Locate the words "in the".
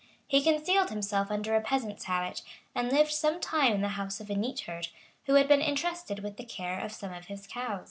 3.73-3.89